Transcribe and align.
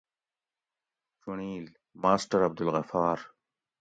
چُنڑیل: 1.21 1.65
ماسٹر 2.01 2.39
عبدالغفار 2.47 3.19